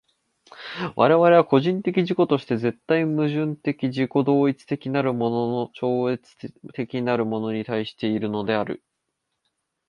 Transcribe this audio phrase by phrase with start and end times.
[0.95, 5.29] 我々は個人的自己として絶対矛盾的自己同一的なるも
[5.63, 6.23] の超越
[6.73, 8.83] 的なるものに対しているのである。